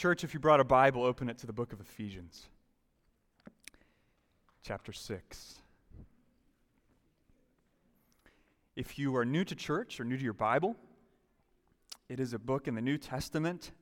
[0.00, 2.46] Church, if you brought a Bible, open it to the book of Ephesians,
[4.62, 5.58] chapter 6.
[8.76, 10.74] If you are new to church or new to your Bible,
[12.08, 13.72] it is a book in the New Testament,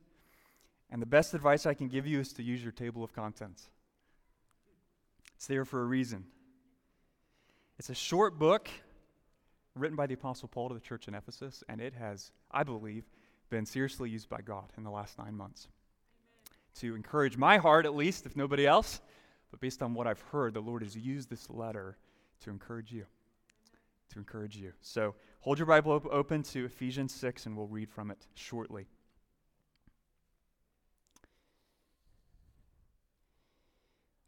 [0.90, 3.71] and the best advice I can give you is to use your table of contents.
[5.37, 6.25] It's there for a reason.
[7.79, 8.69] It's a short book
[9.77, 13.05] written by the Apostle Paul to the church in Ephesus, and it has, I believe,
[13.50, 15.69] been seriously used by God in the last nine months.
[16.80, 19.00] To encourage my heart, at least, if nobody else,
[19.50, 21.96] but based on what I've heard, the Lord has used this letter
[22.40, 23.07] to encourage you
[24.11, 24.72] to encourage you.
[24.80, 28.86] So hold your Bible op- open to Ephesians 6, and we'll read from it shortly.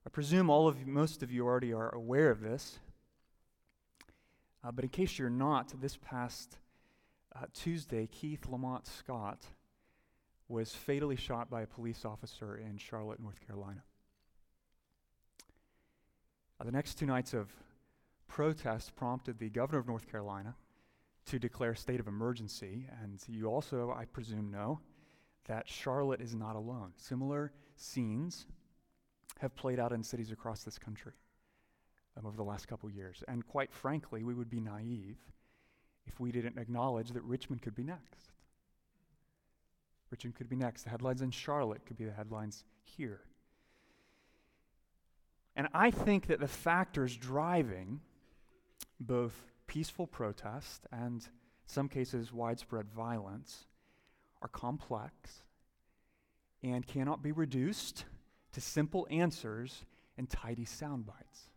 [0.07, 2.79] I presume all of you, most of you already are aware of this,
[4.65, 6.59] uh, but in case you're not, this past
[7.35, 9.47] uh, Tuesday, Keith Lamont Scott
[10.51, 13.83] was fatally shot by a police officer in Charlotte, North Carolina.
[16.61, 17.49] Uh, the next two nights of
[18.27, 20.55] protest prompted the governor of North Carolina
[21.27, 22.87] to declare a state of emergency.
[23.03, 24.81] And you also, I presume, know
[25.47, 26.93] that Charlotte is not alone.
[26.97, 28.47] Similar scenes
[29.39, 31.13] have played out in cities across this country
[32.17, 33.23] um, over the last couple years.
[33.29, 35.17] And quite frankly, we would be naive
[36.07, 38.33] if we didn't acknowledge that Richmond could be next.
[40.29, 40.83] Could be next.
[40.83, 43.21] The headlines in Charlotte could be the headlines here.
[45.57, 48.01] And I think that the factors driving
[49.01, 49.35] both
[49.67, 51.27] peaceful protest and,
[51.67, 53.67] some cases, widespread violence
[54.43, 55.43] are complex
[56.63, 58.05] and cannot be reduced
[58.53, 59.85] to simple answers
[60.19, 61.49] and tidy sound bites.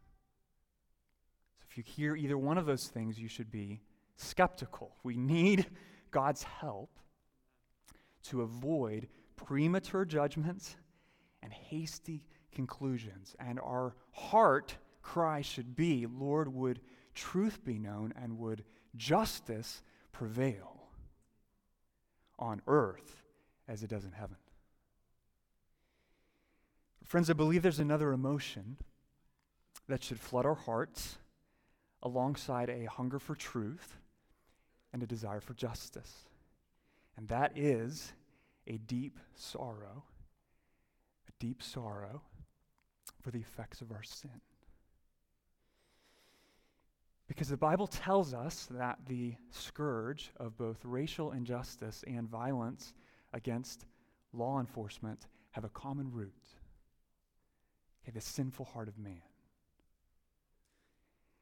[1.59, 3.81] So, if you hear either one of those things, you should be
[4.15, 4.95] skeptical.
[5.03, 5.65] We need
[6.11, 6.89] God's help
[8.23, 10.75] to avoid premature judgments
[11.41, 13.35] and hasty conclusions.
[13.39, 16.79] And our heart cry should be Lord, would
[17.13, 18.63] truth be known and would
[18.95, 20.87] justice prevail
[22.39, 23.23] on earth
[23.67, 24.37] as it does in heaven.
[27.03, 28.77] Friends, I believe there's another emotion
[29.87, 31.17] that should flood our hearts
[32.01, 33.97] alongside a hunger for truth
[34.91, 36.25] and a desire for justice.
[37.17, 38.13] And that is
[38.67, 40.03] a deep sorrow,
[41.27, 42.21] a deep sorrow
[43.21, 44.41] for the effects of our sin.
[47.27, 52.93] Because the Bible tells us that the scourge of both racial injustice and violence
[53.33, 53.85] against
[54.33, 56.33] law enforcement have a common root
[58.03, 59.21] okay, the sinful heart of man.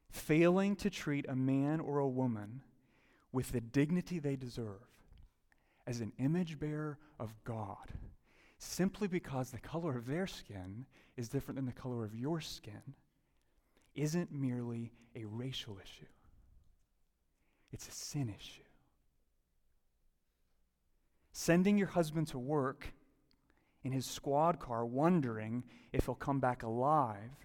[0.09, 2.61] Failing to treat a man or a woman
[3.31, 4.81] with the dignity they deserve
[5.91, 7.91] as an image bearer of God,
[8.57, 10.85] simply because the color of their skin
[11.17, 12.95] is different than the color of your skin
[13.93, 16.07] isn't merely a racial issue,
[17.73, 18.63] it's a sin issue.
[21.33, 22.93] Sending your husband to work
[23.83, 27.35] in his squad car, wondering if he'll come back alive,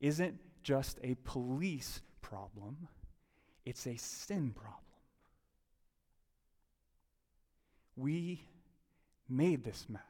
[0.00, 2.86] isn't just a police problem,
[3.64, 4.83] it's a sin problem.
[7.96, 8.44] We
[9.28, 10.02] made this mess.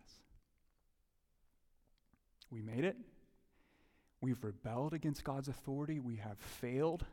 [2.50, 2.96] We made it.
[4.20, 6.00] We've rebelled against God's authority.
[6.00, 7.04] We have failed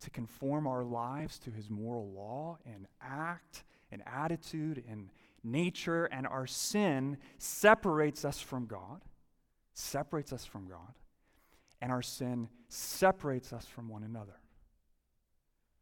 [0.00, 5.10] to conform our lives to his moral law and act and attitude and
[5.44, 9.02] nature, and our sin separates us from God,
[9.74, 10.94] separates us from God,
[11.80, 14.40] and our sin separates us from one another.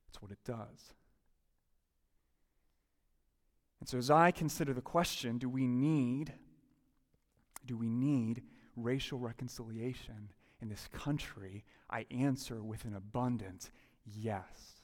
[0.07, 0.95] That's what it does.
[3.81, 6.33] And so as I consider the question, do we need
[7.67, 8.43] do we need
[8.77, 13.71] racial reconciliation in this country, I answer with an abundant
[14.05, 14.83] yes.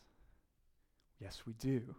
[1.20, 1.94] Yes, we do.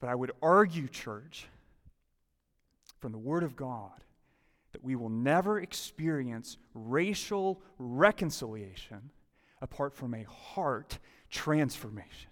[0.00, 1.46] But I would argue, church,
[2.98, 4.04] from the Word of God,
[4.72, 9.10] that we will never experience racial reconciliation
[9.60, 10.98] apart from a heart
[11.30, 12.30] transformation.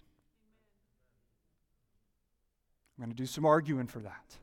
[2.97, 4.37] I'm going to do some arguing for that.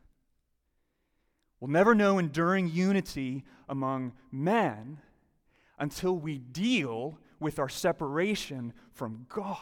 [1.59, 4.99] We'll never know enduring unity among men
[5.79, 9.59] until we deal with our separation from God.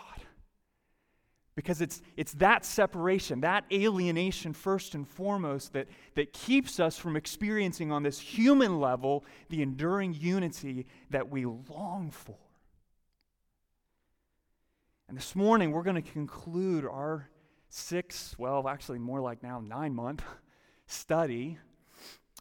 [1.54, 7.14] Because it's, it's that separation, that alienation, first and foremost, that, that keeps us from
[7.14, 12.36] experiencing on this human level the enduring unity that we long for.
[15.08, 17.28] And this morning, we're going to conclude our
[17.72, 20.22] six, well, actually, more like now nine month
[20.86, 21.58] study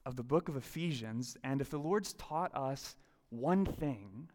[0.06, 2.96] of the book of Ephesians, and if the Lord's taught us
[3.30, 4.30] one thing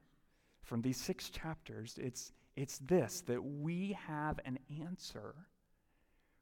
[0.63, 5.35] from these six chapters, it's, it's this that we have an answer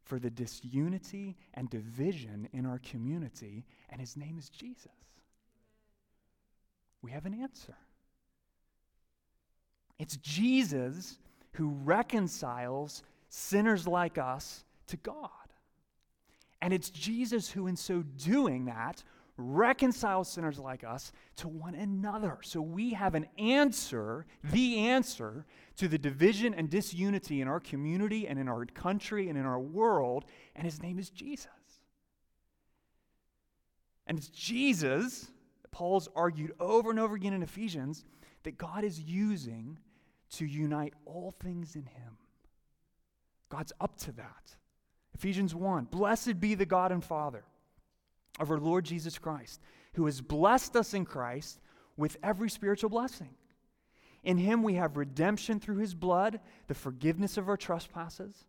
[0.04, 4.92] for the disunity and division in our community, and his name is Jesus.
[7.02, 7.76] We have an answer.
[9.98, 11.18] It's Jesus
[11.52, 13.02] who reconciles
[13.34, 15.28] sinners like us to God.
[16.62, 19.02] And it's Jesus who, in so doing that,
[19.36, 22.38] reconciles sinners like us to one another.
[22.42, 25.46] So we have an answer, the answer
[25.76, 29.58] to the division and disunity in our community and in our country and in our
[29.58, 31.48] world, and his name is Jesus.
[34.06, 35.32] And it's Jesus,
[35.72, 38.04] Paul's argued over and over again in Ephesians,
[38.44, 39.78] that God is using
[40.30, 42.16] to unite all things in him.
[43.48, 44.56] God's up to that.
[45.14, 47.44] Ephesians 1 Blessed be the God and Father
[48.40, 49.60] of our Lord Jesus Christ,
[49.94, 51.60] who has blessed us in Christ
[51.96, 53.30] with every spiritual blessing.
[54.24, 58.44] In him we have redemption through his blood, the forgiveness of our trespasses,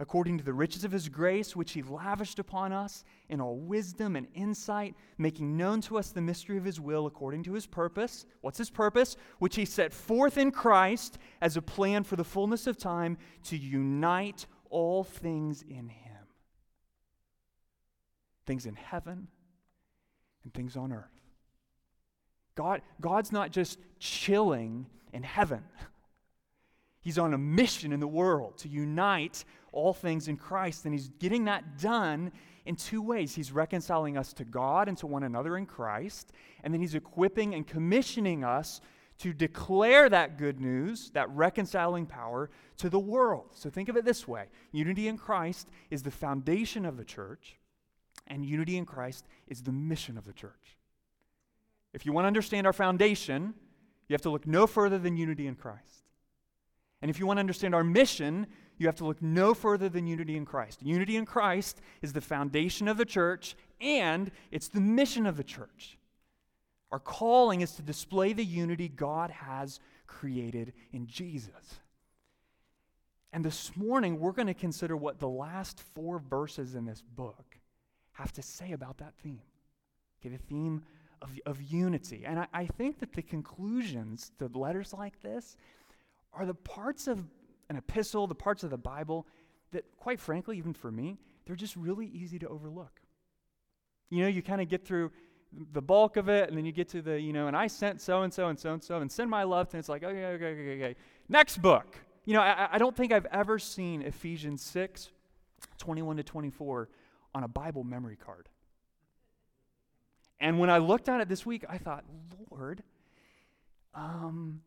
[0.00, 4.16] according to the riches of his grace, which he lavished upon us in all wisdom
[4.16, 8.26] and insight, making known to us the mystery of his will according to his purpose.
[8.40, 9.16] What's his purpose?
[9.38, 13.56] Which he set forth in Christ as a plan for the fullness of time to
[13.56, 16.10] unite all things in him
[18.46, 19.28] things in heaven
[20.42, 21.20] and things on earth.
[22.56, 25.62] God, God's not just chilling in heaven.
[27.00, 31.08] He's on a mission in the world to unite all things in Christ, and he's
[31.08, 32.32] getting that done
[32.66, 33.34] in two ways.
[33.34, 36.32] He's reconciling us to God and to one another in Christ,
[36.62, 38.80] and then he's equipping and commissioning us
[39.18, 43.48] to declare that good news, that reconciling power, to the world.
[43.52, 47.58] So think of it this way unity in Christ is the foundation of the church,
[48.26, 50.76] and unity in Christ is the mission of the church.
[51.92, 53.54] If you want to understand our foundation,
[54.08, 55.99] you have to look no further than unity in Christ.
[57.02, 58.46] And if you want to understand our mission,
[58.78, 60.82] you have to look no further than unity in Christ.
[60.82, 65.44] Unity in Christ is the foundation of the church, and it's the mission of the
[65.44, 65.98] church.
[66.92, 71.80] Our calling is to display the unity God has created in Jesus.
[73.32, 77.58] And this morning, we're going to consider what the last four verses in this book
[78.12, 79.40] have to say about that theme.
[80.20, 80.82] Okay, the theme
[81.22, 82.24] of, of unity.
[82.26, 85.56] And I, I think that the conclusions to letters like this
[86.32, 87.24] are the parts of
[87.68, 89.26] an epistle, the parts of the Bible
[89.72, 93.00] that, quite frankly, even for me, they're just really easy to overlook.
[94.10, 95.12] You know, you kind of get through
[95.72, 98.00] the bulk of it, and then you get to the, you know, and I sent
[98.00, 100.02] so and so and so and so, and send my love, to, and it's like,
[100.02, 100.96] okay, okay, okay, okay.
[101.28, 101.96] Next book.
[102.24, 105.10] You know, I, I don't think I've ever seen Ephesians 6,
[105.78, 106.88] 21 to 24
[107.34, 108.48] on a Bible memory card.
[110.40, 112.04] And when I looked at it this week, I thought,
[112.50, 112.82] Lord,
[113.94, 114.62] um,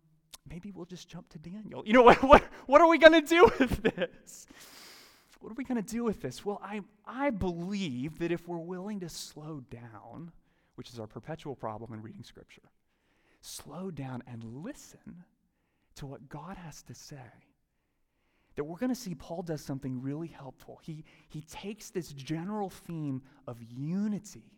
[0.50, 1.84] maybe we'll just jump to Daniel.
[1.86, 4.48] You know, what, what, what are we going to do with this?
[5.40, 6.45] What are we going to do with this?
[6.45, 10.31] Well, I, I believe that if we're willing to slow down,
[10.75, 12.62] which is our perpetual problem in reading Scripture,
[13.42, 15.24] slow down and listen
[15.95, 17.16] to what God has to say,
[18.56, 20.80] that we're going to see Paul does something really helpful.
[20.81, 24.54] He, he takes this general theme of unity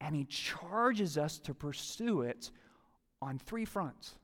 [0.00, 2.50] and he charges us to pursue it
[3.20, 4.16] on three fronts.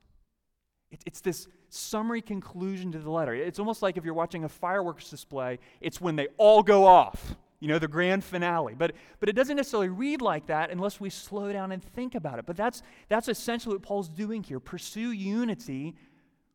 [0.91, 3.33] It, it's this summary conclusion to the letter.
[3.33, 7.35] It's almost like if you're watching a fireworks display, it's when they all go off,
[7.59, 8.73] you know, the grand finale.
[8.77, 12.39] But, but it doesn't necessarily read like that unless we slow down and think about
[12.39, 12.45] it.
[12.45, 15.95] But that's, that's essentially what Paul's doing here pursue unity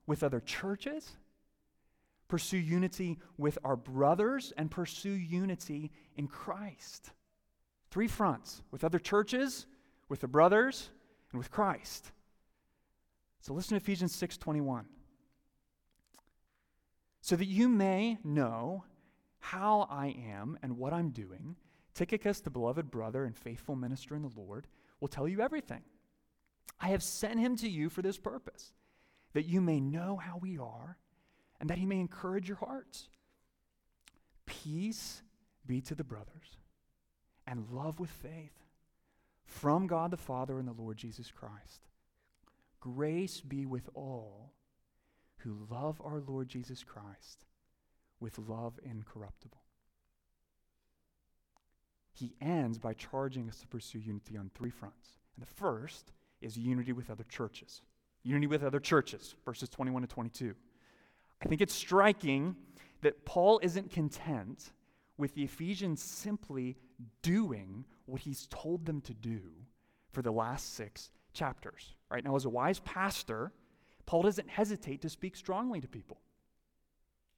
[0.07, 1.17] with other churches
[2.29, 7.11] pursue unity with our brothers, and pursue unity in Christ.
[7.91, 9.67] Three fronts with other churches,
[10.09, 10.91] with the brothers,
[11.31, 12.11] and with Christ.
[13.45, 14.89] So listen to Ephesians 6:21.
[17.21, 18.85] So that you may know
[19.39, 21.57] how I am and what I'm doing,
[21.93, 24.67] Tychicus, the beloved brother and faithful minister in the Lord,
[24.99, 25.85] will tell you everything.
[26.81, 28.73] I have sent him to you for this purpose,
[29.35, 30.97] that you may know how we are
[31.61, 33.11] and that he may encourage your hearts.
[34.47, 35.23] Peace
[35.67, 36.57] be to the brothers,
[37.47, 38.65] and love with faith
[39.45, 41.87] from God the Father and the Lord Jesus Christ.
[42.85, 44.53] Grace be with all
[45.39, 47.47] who love our Lord Jesus Christ
[48.21, 49.63] with love incorruptible.
[52.13, 55.17] He ends by charging us to pursue unity on three fronts.
[55.35, 56.13] And the first
[56.43, 57.81] is unity with other churches.
[58.23, 60.55] Unity with other churches, verses 21 to 22.
[61.41, 62.55] I think it's striking
[63.01, 64.73] that Paul isn't content
[65.17, 66.77] with the Ephesians simply
[67.23, 69.41] doing what he's told them to do
[70.13, 71.95] for the last six chapters.
[72.11, 73.53] Right now, as a wise pastor,
[74.07, 76.21] Paul doesn't hesitate to speak strongly to people.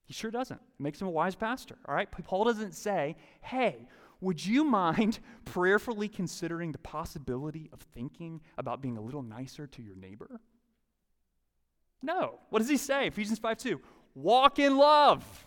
[0.05, 0.61] He sure doesn't.
[0.61, 1.77] It makes him a wise pastor.
[1.89, 2.09] All right?
[2.11, 3.89] Paul doesn't say, hey,
[4.21, 9.83] would you mind prayerfully considering the possibility of thinking about being a little nicer to
[9.83, 10.41] your neighbor?
[12.03, 12.39] No.
[12.51, 13.09] What does he say?
[13.09, 13.81] Ephesians 5 2.
[14.15, 15.47] Walk in love.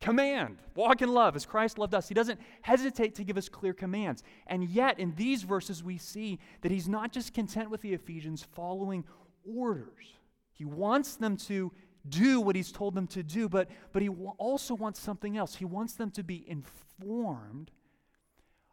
[0.00, 0.58] Command.
[0.74, 2.08] Walk in love as Christ loved us.
[2.08, 4.22] He doesn't hesitate to give us clear commands.
[4.46, 8.46] And yet, in these verses, we see that he's not just content with the Ephesians
[8.54, 9.04] following
[9.44, 10.16] orders.
[10.52, 11.72] He wants them to
[12.08, 15.56] do what he's told them to do, but, but he also wants something else.
[15.56, 17.70] He wants them to be informed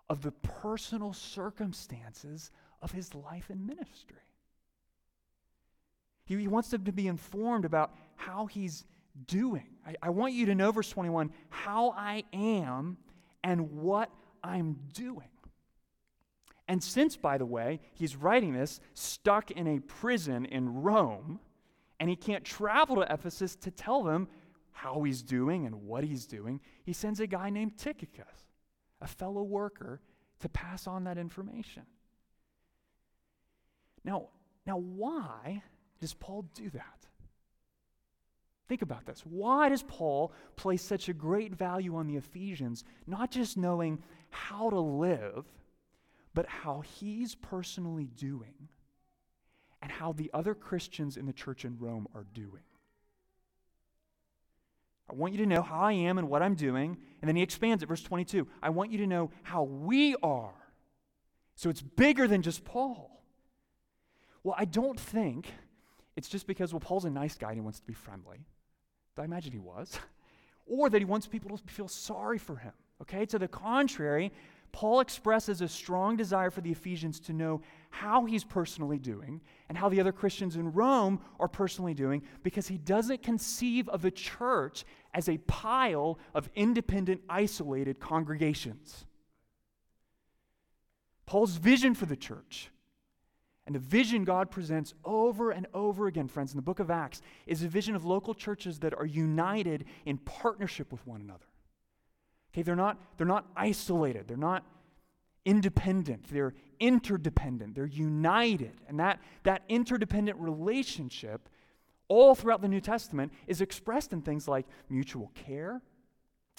[0.07, 2.51] of the personal circumstances
[2.81, 4.17] of his life and ministry.
[6.25, 8.85] He, he wants them to be informed about how he's
[9.27, 9.67] doing.
[9.85, 12.97] I, I want you to know, verse 21, how I am
[13.43, 14.09] and what
[14.43, 15.29] I'm doing.
[16.67, 21.39] And since, by the way, he's writing this stuck in a prison in Rome,
[21.99, 24.27] and he can't travel to Ephesus to tell them
[24.71, 28.25] how he's doing and what he's doing, he sends a guy named Tychicus,
[28.99, 30.01] a fellow worker,
[30.39, 31.83] to pass on that information.
[34.03, 34.29] Now,
[34.67, 35.63] now why
[35.99, 37.07] does Paul do that?
[38.67, 39.21] Think about this.
[39.21, 44.69] Why does Paul place such a great value on the Ephesians, not just knowing how
[44.69, 45.45] to live,
[46.33, 48.69] but how he's personally doing
[49.81, 52.63] and how the other Christians in the church in Rome are doing?
[55.07, 56.97] I want you to know how I am and what I'm doing.
[57.21, 58.47] And then he expands it, verse 22.
[58.63, 60.53] I want you to know how we are.
[61.55, 63.21] So it's bigger than just Paul.
[64.43, 65.51] Well, I don't think
[66.15, 68.45] it's just because, well, Paul's a nice guy and he wants to be friendly.
[69.17, 69.99] I imagine he was.
[70.65, 72.73] or that he wants people to feel sorry for him.
[73.01, 73.25] Okay?
[73.27, 74.31] To the contrary,
[74.71, 79.77] Paul expresses a strong desire for the Ephesians to know how he's personally doing and
[79.77, 84.11] how the other Christians in Rome are personally doing because he doesn't conceive of the
[84.11, 89.05] church as a pile of independent, isolated congregations.
[91.25, 92.69] Paul's vision for the church
[93.65, 97.21] and the vision God presents over and over again, friends, in the book of Acts
[97.47, 101.45] is a vision of local churches that are united in partnership with one another.
[102.53, 104.63] Okay, they're not, they're not isolated, they're not
[105.45, 108.73] independent, they're interdependent, they're united.
[108.87, 111.49] And that, that interdependent relationship,
[112.07, 115.81] all throughout the New Testament, is expressed in things like mutual care,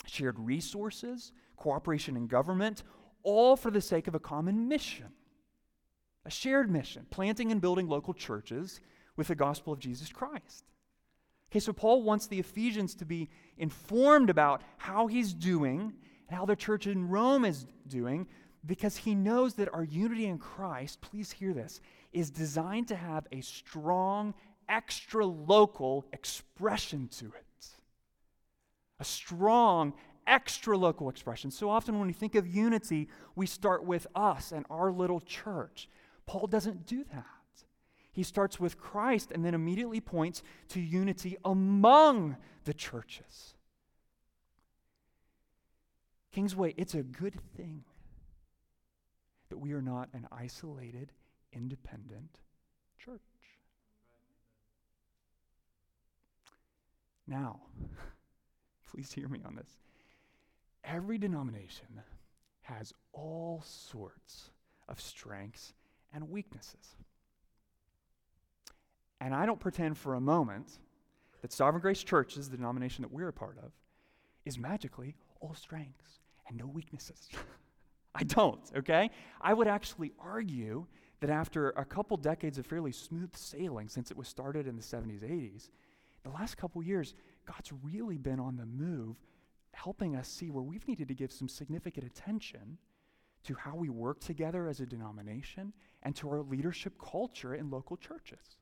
[0.06, 2.82] shared resources, cooperation in government,
[3.22, 5.12] all for the sake of a common mission
[6.26, 8.80] a shared mission, planting and building local churches
[9.16, 10.64] with the gospel of Jesus Christ.
[11.50, 15.94] Okay, so Paul wants the Ephesians to be informed about how he's doing
[16.28, 18.26] and how the church in Rome is doing
[18.66, 21.80] because he knows that our unity in Christ, please hear this,
[22.12, 24.34] is designed to have a strong,
[24.68, 27.66] extra local expression to it.
[28.98, 29.92] A strong,
[30.26, 31.52] extra local expression.
[31.52, 35.88] So often when we think of unity, we start with us and our little church.
[36.26, 37.24] Paul doesn't do that.
[38.12, 43.54] He starts with Christ and then immediately points to unity among the churches.
[46.32, 47.84] Kingsway, it's a good thing
[49.48, 51.12] that we are not an isolated,
[51.52, 52.40] independent
[52.98, 53.20] church.
[57.26, 57.60] Now,
[58.90, 59.76] please hear me on this.
[60.84, 62.00] Every denomination
[62.62, 64.50] has all sorts
[64.88, 65.74] of strengths
[66.12, 66.96] and weaknesses.
[69.20, 70.78] And I don't pretend for a moment
[71.42, 73.72] that Sovereign Grace Church is the denomination that we're a part of,
[74.44, 77.28] is magically all strengths and no weaknesses.
[78.14, 79.10] I don't, okay?
[79.40, 80.86] I would actually argue
[81.20, 84.82] that after a couple decades of fairly smooth sailing since it was started in the
[84.82, 85.70] 70s, 80s,
[86.24, 87.14] the last couple years,
[87.46, 89.16] God's really been on the move,
[89.72, 92.78] helping us see where we've needed to give some significant attention
[93.44, 95.72] to how we work together as a denomination
[96.06, 98.58] and to our leadership culture in local churches.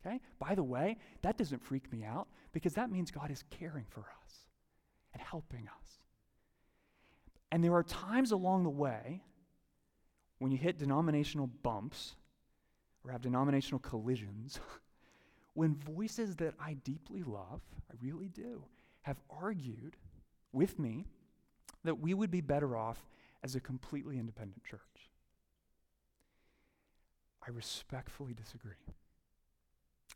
[0.00, 0.18] Okay?
[0.38, 4.00] By the way, that doesn't freak me out because that means God is caring for
[4.00, 4.46] us
[5.12, 5.98] and helping us.
[7.52, 9.22] And there are times along the way
[10.38, 12.14] when you hit denominational bumps
[13.04, 14.58] or have denominational collisions
[15.52, 17.60] when voices that I deeply love,
[17.90, 18.62] I really do,
[19.02, 19.96] have argued
[20.50, 21.04] with me
[21.84, 23.04] that we would be better off
[23.44, 25.10] as a completely independent church.
[27.46, 28.72] I respectfully disagree.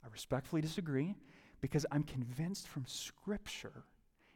[0.04, 1.14] I respectfully disagree
[1.60, 3.84] because I'm convinced from Scripture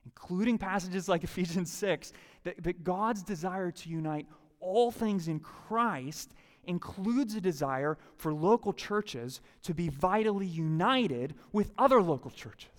[0.04, 2.12] including passages like Ephesians 6,
[2.44, 4.26] that, that God's desire to unite
[4.60, 6.32] all things in Christ
[6.66, 12.70] includes a desire for local churches to be vitally united with other local churches.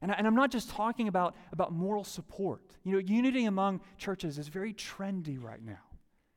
[0.00, 2.60] And, I, am not just talking about, about moral support.
[2.84, 5.78] You know, unity among churches is very trendy right now.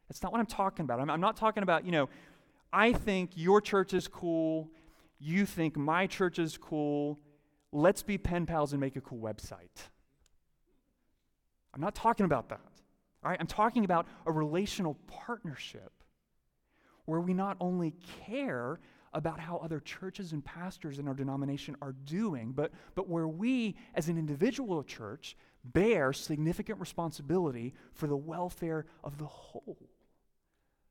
[0.10, 1.00] That's not what I'm talking about.
[1.00, 2.10] I'm, I'm not talking about, you know,
[2.72, 4.70] I think your church is cool,
[5.20, 7.20] you think my church is cool,
[7.72, 9.90] let's be pen pals and make a cool website.
[11.74, 12.62] I'm not talking about that.
[13.24, 13.40] All right?
[13.40, 15.92] I'm talking about a relational partnership
[17.06, 17.94] where we not only
[18.26, 18.80] care
[19.14, 23.76] about how other churches and pastors in our denomination are doing, but, but where we,
[23.96, 29.90] as an individual church, bear significant responsibility for the welfare of the whole.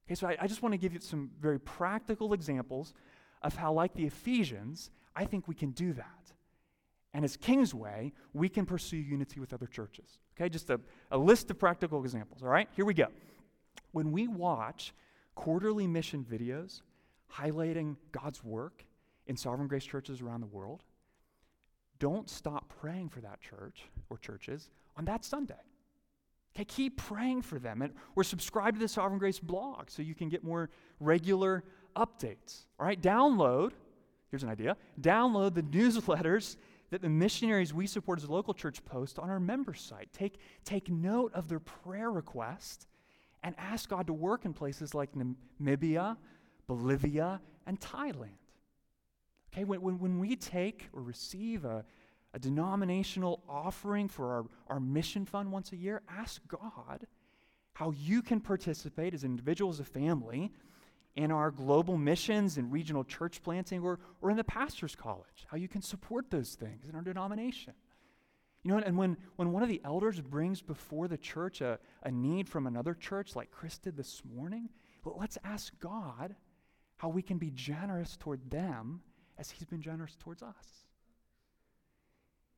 [0.09, 2.95] Okay, so I, I just want to give you some very practical examples
[3.43, 6.33] of how, like the Ephesians, I think we can do that.
[7.13, 10.19] And as Kingsway, we can pursue unity with other churches.
[10.35, 12.43] Okay, just a, a list of practical examples.
[12.43, 13.09] All right, here we go.
[13.93, 14.95] When we watch
[15.35, 16.81] quarterly mission videos
[17.31, 18.85] highlighting God's work
[19.27, 20.85] in sovereign grace churches around the world,
[21.99, 25.55] don't stop praying for that church or churches on that Sunday.
[26.59, 27.83] Okay, keep praying for them.
[27.83, 31.63] And we're subscribed to the Sovereign Grace blog so you can get more regular
[31.95, 32.65] updates.
[32.81, 33.71] All right, download,
[34.33, 36.57] here's an idea download the newsletters
[36.91, 40.09] that the missionaries we support as a local church post on our member site.
[40.13, 42.89] Take, take note of their prayer request
[43.45, 46.17] and ask God to work in places like Namibia,
[46.67, 48.41] Bolivia, and Thailand.
[49.53, 51.85] Okay, when, when, when we take or receive a,
[52.35, 57.07] a denominational offering for our, our mission fund once a year, ask God
[57.73, 60.53] how you can participate as an individual, as a family,
[61.17, 65.57] in our global missions and regional church planting or, or in the pastor's college, how
[65.57, 67.73] you can support those things in our denomination.
[68.63, 72.11] You know, and when, when one of the elders brings before the church a, a
[72.11, 74.69] need from another church, like Chris did this morning,
[75.05, 76.35] well, let's ask God
[76.97, 79.01] how we can be generous toward them
[79.39, 80.88] as He's been generous towards us.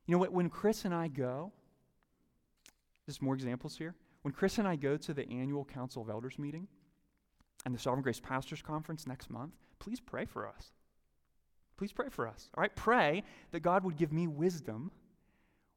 [0.06, 0.32] You know what?
[0.32, 1.52] When Chris and I go,
[3.06, 3.94] just more examples here.
[4.22, 6.68] When Chris and I go to the annual Council of Elders meeting
[7.64, 10.72] and the Sovereign Grace Pastors Conference next month, please pray for us.
[11.76, 12.50] Please pray for us.
[12.54, 12.74] All right?
[12.76, 14.90] Pray that God would give me wisdom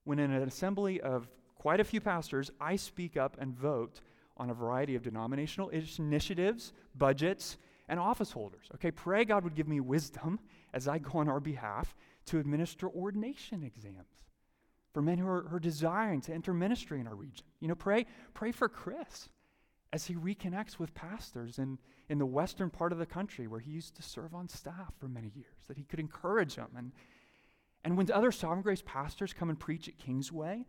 [0.04, 4.02] when in an assembly of quite a few pastors, I speak up and vote
[4.36, 8.68] on a variety of denominational initiatives, budgets, and office holders.
[8.76, 10.40] Okay, pray God would give me wisdom
[10.74, 14.24] as I go on our behalf to administer ordination exams
[14.94, 17.46] for men who are, who are desiring to enter ministry in our region.
[17.60, 19.30] You know, pray, pray for Chris
[19.92, 21.78] as he reconnects with pastors in,
[22.10, 25.08] in the western part of the country where he used to serve on staff for
[25.08, 26.70] many years, that he could encourage them.
[26.78, 26.92] And,
[27.84, 30.66] and when other Sovereign Grace pastors come and preach at Kingsway,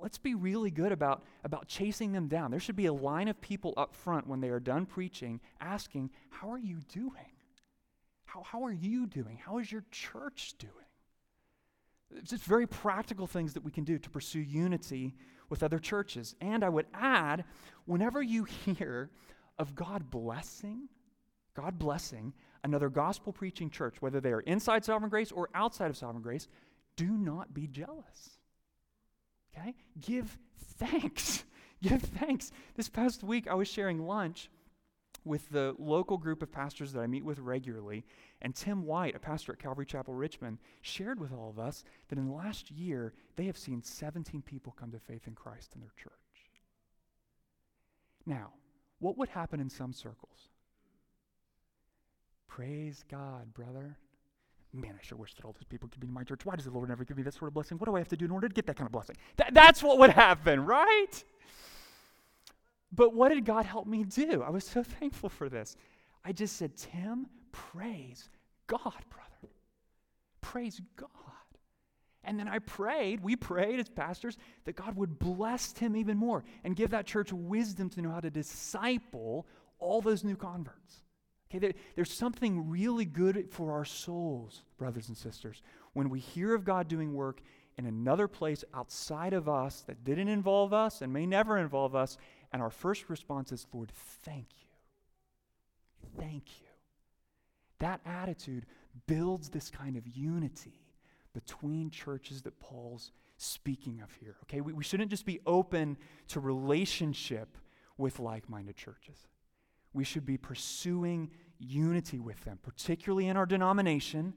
[0.00, 2.50] let's be really good about, about chasing them down.
[2.50, 6.10] There should be a line of people up front when they are done preaching asking,
[6.30, 7.32] How are you doing?
[8.24, 9.38] How, how are you doing?
[9.44, 10.72] How is your church doing?
[12.16, 15.14] It's just very practical things that we can do to pursue unity
[15.48, 16.34] with other churches.
[16.40, 17.44] And I would add,
[17.84, 19.10] whenever you hear
[19.58, 20.88] of God blessing,
[21.54, 22.32] God blessing
[22.64, 26.48] another gospel preaching church, whether they are inside Sovereign Grace or outside of Sovereign Grace,
[26.96, 28.33] do not be jealous.
[29.56, 29.74] Okay?
[30.00, 30.36] Give
[30.78, 31.44] thanks.
[31.82, 32.50] Give thanks.
[32.76, 34.50] This past week, I was sharing lunch
[35.24, 38.04] with the local group of pastors that I meet with regularly.
[38.42, 42.18] And Tim White, a pastor at Calvary Chapel Richmond, shared with all of us that
[42.18, 45.80] in the last year, they have seen 17 people come to faith in Christ in
[45.80, 46.12] their church.
[48.26, 48.52] Now,
[48.98, 50.48] what would happen in some circles?
[52.46, 53.98] Praise God, brother.
[54.74, 56.44] Man, I sure wish that all those people could be in my church.
[56.44, 57.78] Why does the Lord never give me that sort of blessing?
[57.78, 59.16] What do I have to do in order to get that kind of blessing?
[59.52, 61.24] that's what would happen, right?
[62.92, 64.42] But what did God help me do?
[64.42, 65.76] I was so thankful for this.
[66.24, 68.28] I just said, Tim, praise
[68.66, 69.54] God, brother.
[70.40, 71.08] Praise God.
[72.24, 76.42] And then I prayed, we prayed as pastors, that God would bless him even more
[76.64, 79.46] and give that church wisdom to know how to disciple
[79.78, 81.03] all those new converts.
[81.54, 85.62] Okay, there, there's something really good for our souls, brothers and sisters,
[85.92, 87.40] when we hear of God doing work
[87.78, 92.18] in another place outside of us that didn't involve us and may never involve us,
[92.52, 93.92] and our first response is, Lord,
[94.24, 94.66] thank you.
[96.18, 96.66] Thank you.
[97.78, 98.66] That attitude
[99.06, 100.80] builds this kind of unity
[101.34, 104.36] between churches that Paul's speaking of here.
[104.42, 107.56] Okay, we, we shouldn't just be open to relationship
[107.96, 109.28] with like minded churches.
[109.92, 114.34] We should be pursuing unity with them, particularly in our denomination,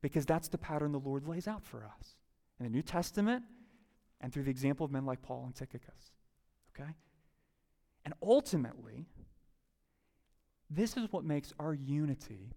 [0.00, 2.16] because that's the pattern the Lord lays out for us.
[2.58, 3.44] In the New Testament,
[4.20, 6.12] and through the example of men like Paul and Tychicus.
[6.74, 6.90] Okay?
[8.04, 9.06] And ultimately,
[10.70, 12.54] this is what makes our unity,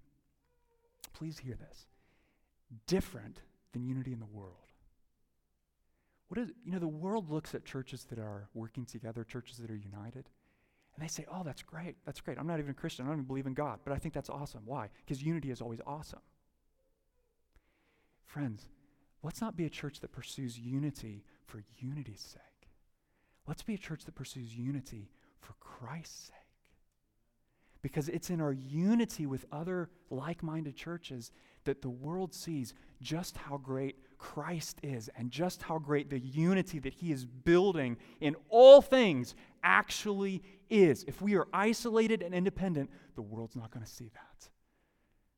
[1.14, 1.88] please hear this,
[2.88, 3.42] different
[3.74, 4.56] than unity in the world.
[6.28, 9.70] What is, you know, the world looks at churches that are working together, churches that
[9.70, 10.30] are united,
[11.02, 11.96] and they say, oh, that's great.
[12.06, 12.38] That's great.
[12.38, 13.06] I'm not even a Christian.
[13.06, 13.80] I don't even believe in God.
[13.84, 14.62] But I think that's awesome.
[14.66, 14.90] Why?
[15.04, 16.20] Because unity is always awesome.
[18.28, 18.70] Friends,
[19.24, 22.70] let's not be a church that pursues unity for unity's sake.
[23.48, 25.10] Let's be a church that pursues unity
[25.40, 26.36] for Christ's sake.
[27.82, 31.32] Because it's in our unity with other like minded churches
[31.64, 36.78] that the world sees just how great Christ is and just how great the unity
[36.78, 39.34] that he is building in all things
[39.64, 41.04] actually is.
[41.08, 44.50] If we are isolated and independent, the world's not going to see that.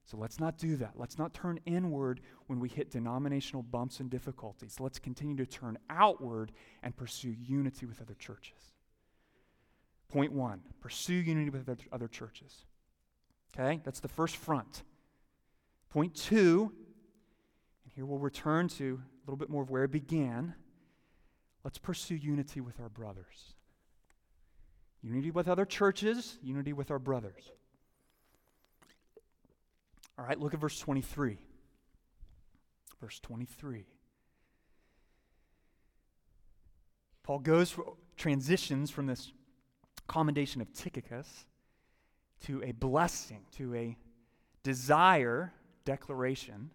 [0.05, 0.91] So let's not do that.
[0.95, 4.79] Let's not turn inward when we hit denominational bumps and difficulties.
[4.79, 6.51] Let's continue to turn outward
[6.83, 8.73] and pursue unity with other churches.
[10.09, 12.65] Point one pursue unity with other churches.
[13.53, 13.81] Okay?
[13.83, 14.83] That's the first front.
[15.89, 16.71] Point two,
[17.83, 20.55] and here we'll return to a little bit more of where it began.
[21.63, 23.55] Let's pursue unity with our brothers.
[25.03, 27.51] Unity with other churches, unity with our brothers.
[30.17, 31.37] All right, look at verse 23.
[33.01, 33.85] Verse 23.
[37.23, 39.31] Paul goes, for, transitions from this
[40.07, 41.45] commendation of Tychicus
[42.45, 43.97] to a blessing, to a
[44.63, 45.53] desire
[45.85, 46.71] declaration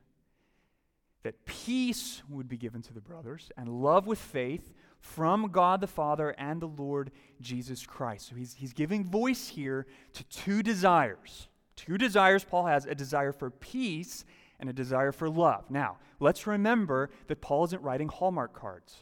[1.22, 5.86] that peace would be given to the brothers and love with faith from God the
[5.86, 8.28] Father and the Lord Jesus Christ.
[8.28, 11.48] So he's, he's giving voice here to two desires.
[11.76, 14.24] Two desires Paul has a desire for peace
[14.60, 15.70] and a desire for love.
[15.70, 18.96] Now, let's remember that Paul isn't writing Hallmark cards.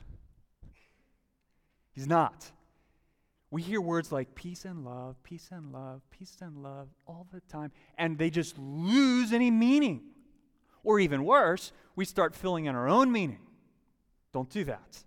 [1.93, 2.51] He's not.
[3.51, 7.41] We hear words like peace and love, peace and love, peace and love all the
[7.41, 10.03] time, and they just lose any meaning.
[10.85, 13.41] Or even worse, we start filling in our own meaning.
[14.33, 15.06] Don't do that.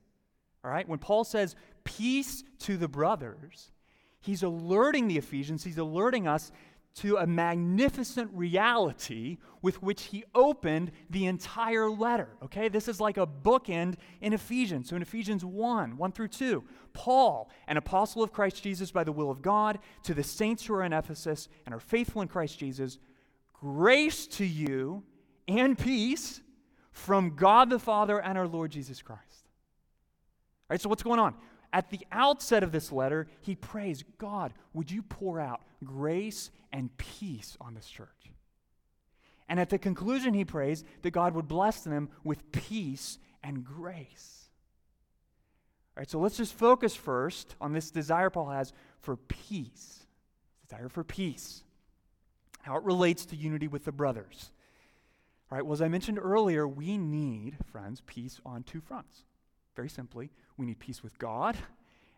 [0.64, 0.88] All right?
[0.88, 3.72] When Paul says peace to the brothers,
[4.20, 6.52] he's alerting the Ephesians, he's alerting us
[6.96, 12.30] to a magnificent reality with which he opened the entire letter.
[12.44, 14.90] Okay, this is like a bookend in Ephesians.
[14.90, 19.12] So in Ephesians 1 1 through 2, Paul, an apostle of Christ Jesus by the
[19.12, 22.60] will of God, to the saints who are in Ephesus and are faithful in Christ
[22.60, 22.98] Jesus,
[23.54, 25.04] grace to you
[25.48, 26.42] and peace
[26.92, 29.29] from God the Father and our Lord Jesus Christ.
[30.70, 31.36] Right, so what's going on?
[31.74, 36.96] At the outset of this letter, he prays, God, would you pour out grace and
[36.98, 38.32] peace on this church?
[39.48, 44.50] And at the conclusion, he prays that God would bless them with peace and grace.
[45.98, 50.06] All right, so let's just focus first on this desire Paul has for peace.
[50.68, 51.64] Desire for peace.
[52.62, 54.52] How it relates to unity with the brothers.
[55.52, 59.24] All right, well, as I mentioned earlier, we need, friends, peace on two fronts.
[59.80, 61.56] Very simply, we need peace with God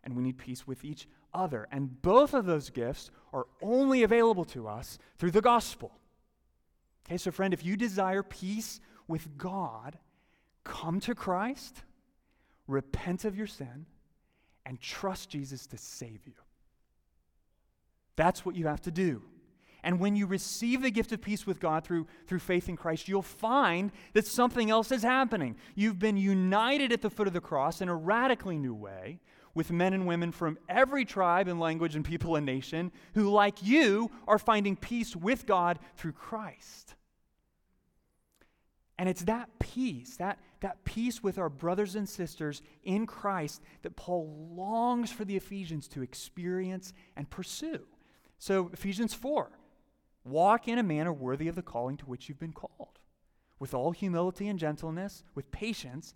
[0.03, 1.67] and we need peace with each other.
[1.71, 5.91] And both of those gifts are only available to us through the gospel.
[7.05, 9.99] Okay, so friend, if you desire peace with God,
[10.63, 11.83] come to Christ,
[12.65, 13.85] repent of your sin,
[14.65, 16.33] and trust Jesus to save you.
[18.15, 19.21] That's what you have to do.
[19.83, 23.07] And when you receive the gift of peace with God through, through faith in Christ,
[23.07, 25.55] you'll find that something else is happening.
[25.75, 29.19] You've been united at the foot of the cross in a radically new way
[29.53, 33.63] with men and women from every tribe and language and people and nation who, like
[33.63, 36.95] you, are finding peace with God through Christ.
[38.97, 43.95] And it's that peace, that, that peace with our brothers and sisters in Christ, that
[43.95, 47.79] Paul longs for the Ephesians to experience and pursue.
[48.37, 49.49] So, Ephesians 4
[50.23, 52.99] walk in a manner worthy of the calling to which you've been called,
[53.59, 56.13] with all humility and gentleness, with patience,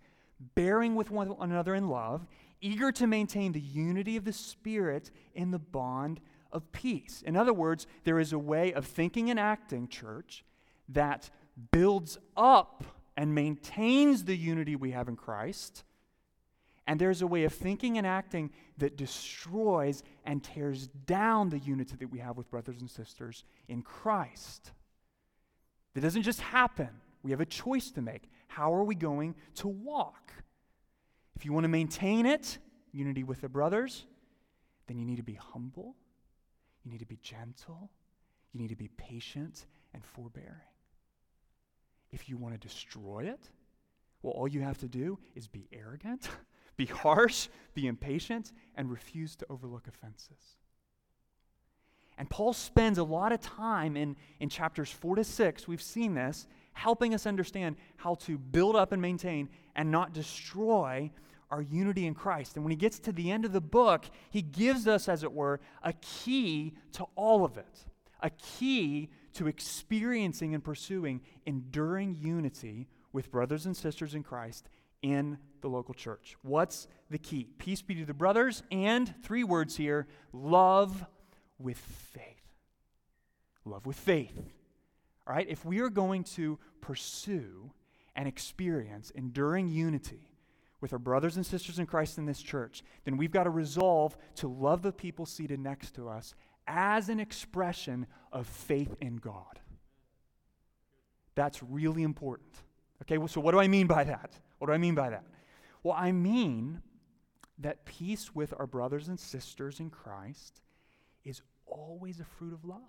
[0.55, 2.27] bearing with one another in love,
[2.61, 6.19] eager to maintain the unity of the Spirit in the bond
[6.51, 7.23] of peace.
[7.25, 10.43] In other words, there is a way of thinking and acting, church,
[10.89, 11.29] that
[11.71, 12.83] builds up
[13.17, 15.83] and maintains the unity we have in Christ.
[16.87, 21.95] And there's a way of thinking and acting that destroys and tears down the unity
[21.97, 24.71] that we have with brothers and sisters in Christ.
[25.93, 26.89] That doesn't just happen.
[27.23, 28.29] We have a choice to make.
[28.47, 30.31] How are we going to walk?
[31.35, 32.59] If you want to maintain it,
[32.91, 34.05] unity with the brothers,
[34.87, 35.95] then you need to be humble,
[36.83, 37.89] you need to be gentle,
[38.53, 40.51] you need to be patient and forbearing.
[42.11, 43.49] If you want to destroy it,
[44.21, 46.29] well, all you have to do is be arrogant,
[46.77, 50.57] Be harsh, be impatient, and refuse to overlook offenses.
[52.17, 56.13] And Paul spends a lot of time in, in chapters 4 to 6, we've seen
[56.13, 61.11] this, helping us understand how to build up and maintain and not destroy
[61.51, 62.55] our unity in Christ.
[62.55, 65.31] And when he gets to the end of the book, he gives us, as it
[65.31, 67.85] were, a key to all of it,
[68.21, 74.67] a key to experiencing and pursuing enduring unity with brothers and sisters in Christ
[75.01, 76.37] in the local church.
[76.43, 77.47] What's the key?
[77.57, 81.05] Peace be to the brothers, and three words here love
[81.57, 82.23] with faith.
[83.65, 84.37] Love with faith.
[85.25, 85.47] All right?
[85.49, 87.71] If we are going to pursue
[88.15, 90.29] and experience enduring unity
[90.81, 94.15] with our brothers and sisters in Christ in this church, then we've got to resolve
[94.35, 96.35] to love the people seated next to us
[96.67, 99.59] as an expression of faith in God.
[101.33, 102.53] That's really important.
[103.01, 104.31] Okay, well, so what do I mean by that?
[104.59, 105.23] What do I mean by that?
[105.85, 106.81] Well, I mean
[107.59, 110.59] that peace with our brothers and sisters in Christ
[111.23, 112.79] is always a fruit of love.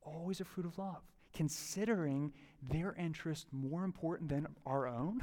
[0.00, 1.02] Always a fruit of love.
[1.34, 5.22] Considering their interest more important than our own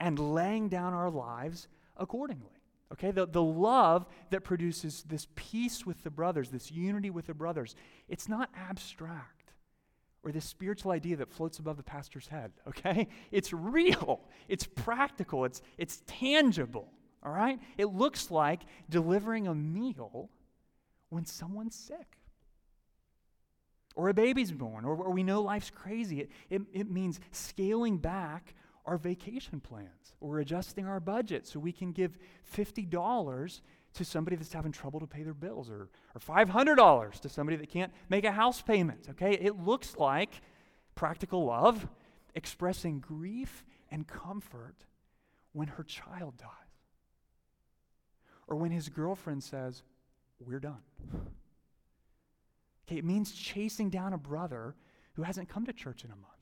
[0.00, 2.58] and laying down our lives accordingly.
[2.92, 7.34] Okay, the, the love that produces this peace with the brothers, this unity with the
[7.34, 7.76] brothers,
[8.08, 9.43] it's not abstract
[10.24, 13.08] or this spiritual idea that floats above the pastor's head, okay?
[13.30, 16.90] It's real, it's practical, it's, it's tangible,
[17.22, 17.60] all right?
[17.76, 20.30] It looks like delivering a meal
[21.10, 22.18] when someone's sick
[23.94, 26.20] or a baby's born or, or we know life's crazy.
[26.20, 28.54] It, it, it means scaling back
[28.86, 32.18] our vacation plans or adjusting our budget so we can give
[32.54, 33.60] $50
[33.94, 37.68] to somebody that's having trouble to pay their bills or, or $500 to somebody that
[37.68, 39.06] can't make a house payment.
[39.10, 39.32] Okay?
[39.32, 40.30] It looks like
[40.94, 41.86] practical love
[42.34, 44.74] expressing grief and comfort
[45.52, 46.48] when her child dies
[48.48, 49.82] or when his girlfriend says,
[50.40, 50.82] We're done.
[52.86, 54.74] Okay, it means chasing down a brother
[55.14, 56.34] who hasn't come to church in a month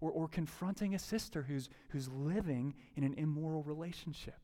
[0.00, 4.38] or, or confronting a sister who's, who's living in an immoral relationship.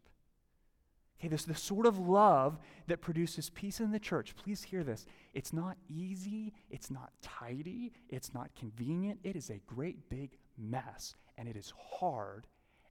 [1.20, 4.34] Okay, this the sort of love that produces peace in the church.
[4.34, 5.04] Please hear this.
[5.34, 9.20] It's not easy, it's not tidy, it's not convenient.
[9.22, 12.46] It is a great big mess, and it is hard,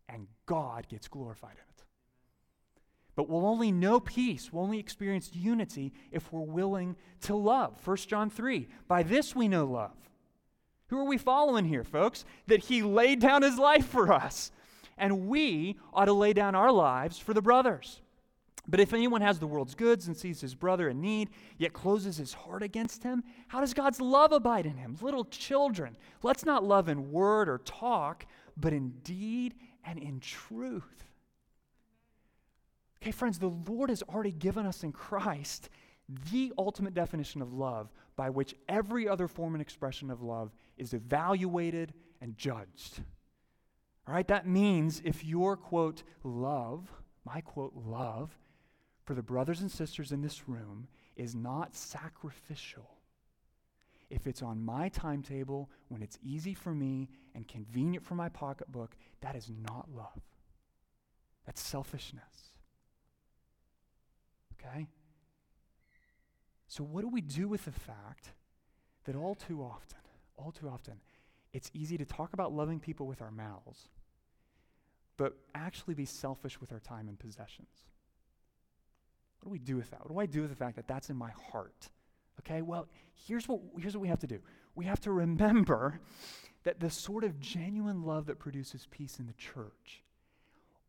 [0.07, 1.83] and God gets glorified in it.
[3.15, 7.75] But we'll only know peace, we'll only experience unity if we're willing to love.
[7.83, 10.09] 1 John 3 By this we know love
[10.89, 12.25] who are we following here, folks?
[12.47, 14.51] That he laid down his life for us.
[14.97, 18.01] And we ought to lay down our lives for the brothers.
[18.67, 22.17] But if anyone has the world's goods and sees his brother in need, yet closes
[22.17, 24.95] his heart against him, how does God's love abide in him?
[25.01, 31.05] Little children, let's not love in word or talk, but in deed and in truth.
[33.01, 35.69] Okay, friends, the Lord has already given us in Christ
[36.31, 40.93] the ultimate definition of love by which every other form and expression of love is
[40.93, 43.01] evaluated and judged.
[44.07, 46.91] All right, that means if your quote, love,
[47.25, 48.37] my quote, love,
[49.09, 52.91] for the brothers and sisters in this room is not sacrificial,
[54.11, 58.95] if it's on my timetable, when it's easy for me and convenient for my pocketbook,
[59.21, 60.21] that is not love.
[61.47, 62.53] That's selfishness.
[64.53, 64.85] Okay?
[66.67, 68.33] So, what do we do with the fact
[69.05, 70.01] that all too often,
[70.37, 71.01] all too often,
[71.51, 73.89] it's easy to talk about loving people with our mouths,
[75.17, 77.89] but actually be selfish with our time and possessions?
[79.39, 80.01] What do we do with that?
[80.01, 81.89] What do I do with the fact that that's in my heart?
[82.39, 82.87] Okay, well,
[83.27, 84.39] here's what, here's what we have to do.
[84.75, 85.99] We have to remember
[86.63, 90.03] that the sort of genuine love that produces peace in the church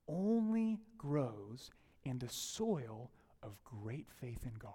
[0.08, 1.70] only grows
[2.04, 3.10] in the soil
[3.42, 4.72] of great faith in God.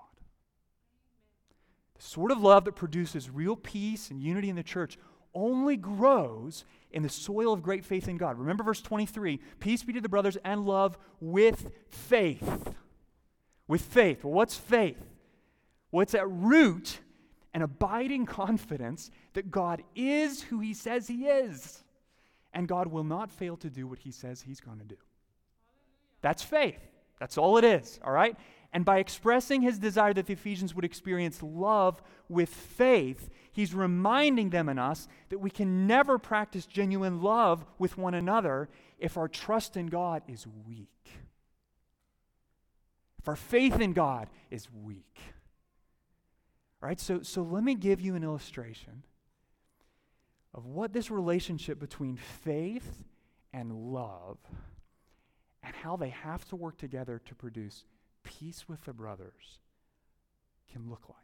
[1.96, 4.98] The sort of love that produces real peace and unity in the church
[5.34, 8.40] only grows in the soil of great faith in God.
[8.40, 12.74] Remember verse 23 Peace be to the brothers and love with faith.
[13.68, 14.24] With faith.
[14.24, 15.02] Well, what's faith?
[15.92, 17.00] Well, it's at root
[17.54, 21.84] an abiding confidence that God is who He says He is,
[22.54, 24.98] and God will not fail to do what He says He's going to do.
[26.22, 26.80] That's faith.
[27.20, 28.36] That's all it is, all right?
[28.74, 34.50] And by expressing his desire that the Ephesians would experience love with faith, he's reminding
[34.50, 38.68] them and us that we can never practice genuine love with one another
[39.00, 40.90] if our trust in God is weak.
[43.26, 45.18] If our faith in God is weak.
[46.80, 49.02] All right, so, so let me give you an illustration
[50.54, 53.04] of what this relationship between faith
[53.52, 54.38] and love
[55.64, 57.86] and how they have to work together to produce
[58.22, 59.58] peace with the brothers
[60.72, 61.18] can look like.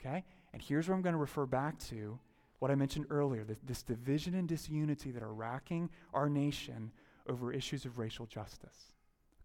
[0.00, 0.24] Okay?
[0.52, 2.18] And here's where I'm going to refer back to
[2.58, 6.90] what I mentioned earlier this, this division and disunity that are racking our nation
[7.28, 8.95] over issues of racial justice.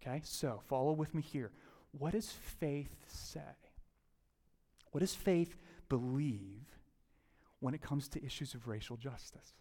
[0.02, 0.22] Okay?
[0.24, 1.52] So, follow with me here.
[1.92, 3.40] What does faith say?
[4.92, 5.58] What does faith
[5.90, 6.66] believe
[7.60, 9.54] when it comes to issues of racial justice?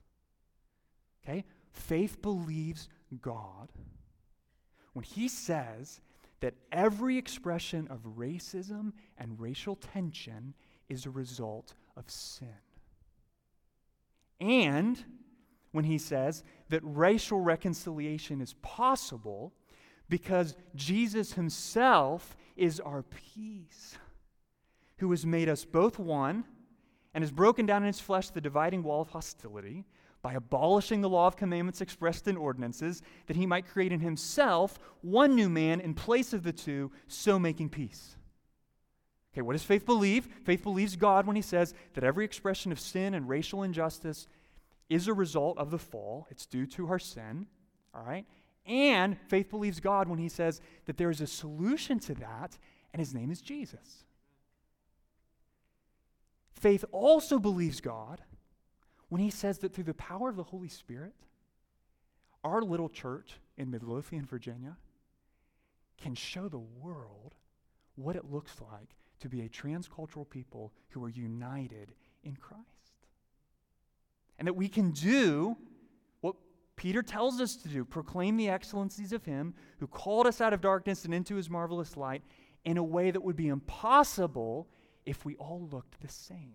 [1.22, 1.44] Okay?
[1.72, 2.88] Faith believes
[3.20, 3.70] God
[4.92, 6.00] when he says
[6.40, 10.54] that every expression of racism and racial tension
[10.88, 12.48] is a result of sin.
[14.40, 15.04] And
[15.72, 19.52] when he says that racial reconciliation is possible
[20.10, 23.96] because Jesus himself is our peace,
[24.98, 26.44] who has made us both one
[27.14, 29.86] and has broken down in his flesh the dividing wall of hostility
[30.20, 34.78] by abolishing the law of commandments expressed in ordinances, that he might create in himself
[35.00, 38.16] one new man in place of the two, so making peace.
[39.32, 40.28] Okay, what does faith believe?
[40.44, 44.26] Faith believes God when he says that every expression of sin and racial injustice
[44.90, 47.46] is a result of the fall, it's due to our sin,
[47.94, 48.26] all right?
[48.66, 52.58] And faith believes God when he says that there is a solution to that,
[52.92, 54.04] and his name is Jesus.
[56.52, 58.20] Faith also believes God
[59.08, 61.14] when he says that through the power of the Holy Spirit,
[62.44, 64.76] our little church in Midlothian, Virginia,
[65.98, 67.34] can show the world
[67.96, 71.92] what it looks like to be a transcultural people who are united
[72.24, 72.64] in Christ.
[74.38, 75.56] And that we can do
[76.80, 80.62] Peter tells us to do proclaim the excellencies of Him who called us out of
[80.62, 82.22] darkness and into His marvelous light
[82.64, 84.66] in a way that would be impossible
[85.04, 86.54] if we all looked the same.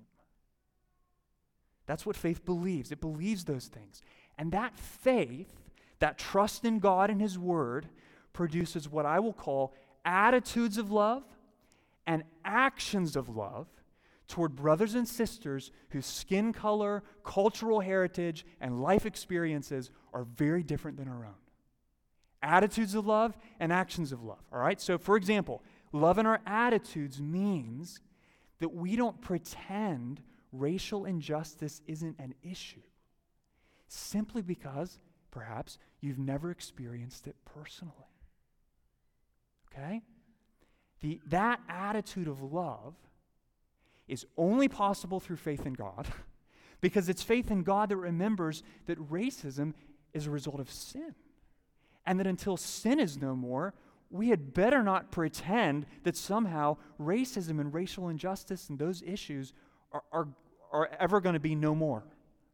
[1.85, 2.91] That's what faith believes.
[2.91, 4.01] It believes those things.
[4.35, 5.53] And that faith,
[5.99, 7.87] that trust in God and His Word,
[8.33, 11.21] produces what I will call attitudes of love
[12.07, 13.67] and actions of love
[14.27, 20.97] toward brothers and sisters whose skin color, cultural heritage, and life experiences are very different
[20.97, 21.35] than our own.
[22.41, 24.43] Attitudes of love and actions of love.
[24.51, 24.79] All right?
[24.79, 28.01] So, for example, love in our attitudes means
[28.59, 32.81] that we don't pretend racial injustice isn't an issue
[33.87, 34.99] simply because
[35.31, 37.93] perhaps you've never experienced it personally.
[39.71, 40.01] Okay?
[41.01, 42.95] The, that attitude of love
[44.07, 46.07] is only possible through faith in God
[46.81, 49.73] because it's faith in God that remembers that racism
[50.13, 51.15] is a result of sin.
[52.05, 53.73] And that until sin is no more,
[54.11, 59.53] we had better not pretend that somehow racism and racial injustice and those issues
[59.91, 60.27] are, are,
[60.71, 62.03] are ever going to be no more.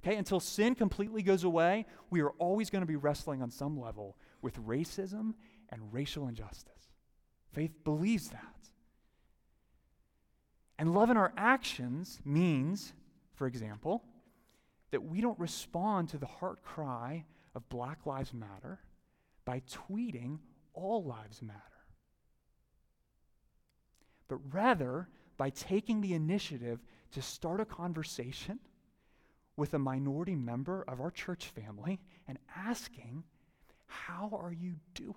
[0.04, 3.80] Okay, until sin completely goes away, we are always going to be wrestling on some
[3.80, 5.34] level with racism
[5.70, 6.90] and racial injustice.
[7.52, 8.56] Faith believes that.
[10.82, 12.94] And love in our actions means,
[13.36, 14.04] for example,
[14.90, 18.80] that we don't respond to the heart cry of Black Lives Matter
[19.46, 20.40] by tweeting
[20.74, 21.62] all lives matter.
[24.28, 26.80] But rather, by taking the initiative
[27.12, 28.58] to start a conversation
[29.56, 33.24] with a minority member of our church family and asking,
[33.86, 35.14] How are you doing?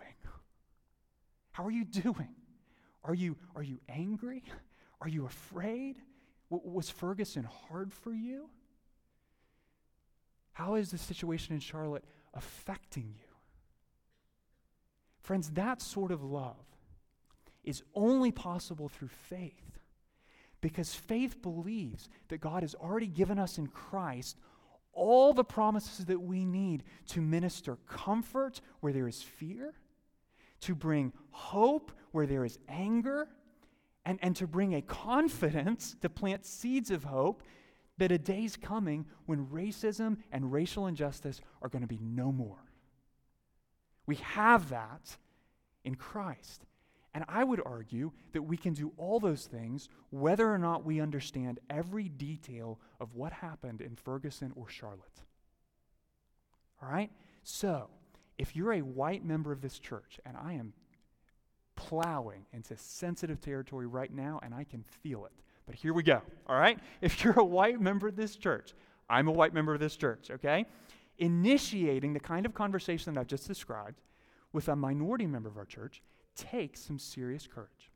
[1.52, 2.34] How are you doing?
[3.02, 4.42] Are you, are you angry?
[5.00, 5.96] Are you afraid?
[6.50, 8.48] Was Ferguson hard for you?
[10.52, 13.34] How is the situation in Charlotte affecting you?
[15.20, 16.64] Friends, that sort of love
[17.64, 19.78] is only possible through faith.
[20.60, 24.36] Because faith believes that God has already given us in Christ
[24.92, 29.74] all the promises that we need to minister comfort where there is fear,
[30.60, 33.28] to bring hope where there is anger,
[34.04, 37.42] and, and to bring a confidence to plant seeds of hope
[37.98, 42.64] that a day's coming when racism and racial injustice are going to be no more.
[44.06, 45.16] We have that
[45.84, 46.64] in Christ.
[47.14, 51.00] And I would argue that we can do all those things whether or not we
[51.00, 55.22] understand every detail of what happened in Ferguson or Charlotte.
[56.82, 57.10] All right?
[57.44, 57.88] So,
[58.36, 60.72] if you're a white member of this church, and I am
[61.76, 65.32] plowing into sensitive territory right now, and I can feel it.
[65.66, 66.78] But here we go, all right?
[67.00, 68.74] If you're a white member of this church,
[69.08, 70.66] I'm a white member of this church, okay?
[71.18, 74.00] Initiating the kind of conversation that I've just described
[74.52, 76.02] with a minority member of our church
[76.36, 77.90] takes some serious courage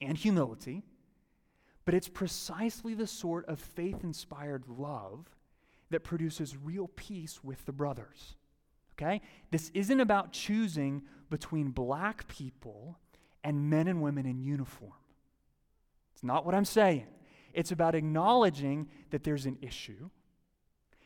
[0.00, 0.82] and humility,
[1.84, 5.28] but it's precisely the sort of faith inspired love
[5.90, 8.36] that produces real peace with the brothers.
[9.00, 9.20] Okay?
[9.50, 12.98] This isn't about choosing between black people
[13.42, 14.92] and men and women in uniform.
[16.12, 17.06] It's not what I'm saying.
[17.52, 20.10] It's about acknowledging that there's an issue,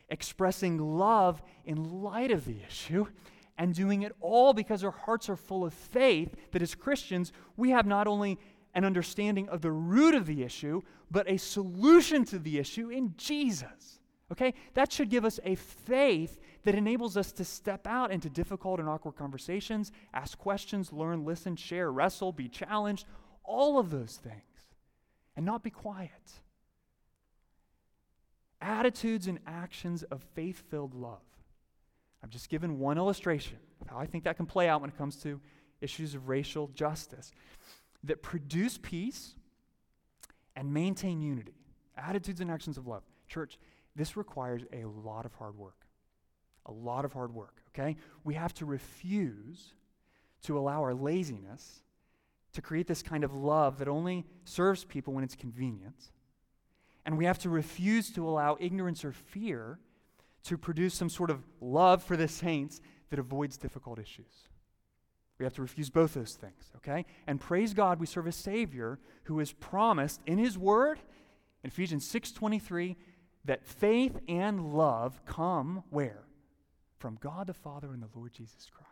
[0.09, 3.07] expressing love in light of the issue,
[3.57, 7.71] and doing it all because our hearts are full of faith that as Christians, we
[7.71, 8.39] have not only
[8.75, 13.15] an understanding of the root of the issue, but a solution to the issue in
[13.17, 14.01] Jesus.
[14.35, 14.55] Okay?
[14.75, 18.89] That should give us a faith that enables us to step out into difficult and
[18.89, 23.07] awkward conversations, ask questions, learn, listen, share, wrestle, be challenged,
[23.45, 24.75] all of those things,
[25.37, 26.11] and not be quiet.
[28.61, 31.21] Attitudes and actions of faith filled love.
[32.23, 34.99] I've just given one illustration of how I think that can play out when it
[34.99, 35.41] comes to
[35.81, 37.31] issues of racial justice
[38.03, 39.35] that produce peace
[40.57, 41.55] and maintain unity.
[41.97, 43.03] Attitudes and actions of love.
[43.29, 43.59] Church,
[43.97, 45.87] this requires a lot of hard work.
[46.67, 47.97] A lot of hard work, okay?
[48.25, 49.75] We have to refuse
[50.43, 51.83] to allow our laziness
[52.53, 56.11] to create this kind of love that only serves people when it's convenient.
[57.05, 59.79] And we have to refuse to allow ignorance or fear
[60.45, 62.81] to produce some sort of love for the saints
[63.11, 64.49] that avoids difficult issues.
[65.39, 67.05] We have to refuse both those things, okay?
[67.27, 71.01] And praise God, we serve a Savior who has promised in His Word,
[71.63, 72.97] in Ephesians 6.23,
[73.45, 76.25] that faith and love come where?
[76.99, 78.91] From God the Father and the Lord Jesus Christ.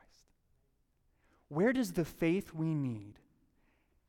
[1.48, 3.14] Where does the faith we need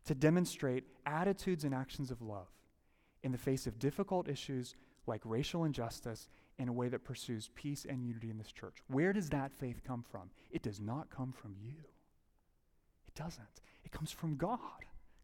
[0.05, 2.49] to demonstrate attitudes and actions of love
[3.21, 4.75] in the face of difficult issues
[5.07, 8.77] like racial injustice in a way that pursues peace and unity in this church?
[8.87, 10.29] Where does that faith come from?
[10.51, 11.75] It does not come from you.
[13.07, 13.61] It doesn't.
[13.83, 14.59] It comes from God.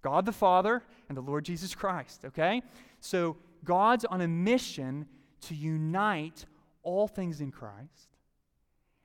[0.01, 2.61] God the Father and the Lord Jesus Christ, okay?
[2.99, 5.07] So God's on a mission
[5.41, 6.45] to unite
[6.83, 8.15] all things in Christ,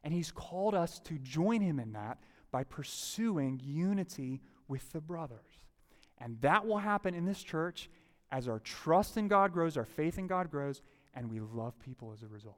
[0.02, 2.18] and He's called us to join Him in that
[2.50, 5.60] by pursuing unity with the brothers.
[6.18, 7.90] And that will happen in this church
[8.30, 10.82] as our trust in God grows, our faith in God grows,
[11.14, 12.56] and we love people as a result.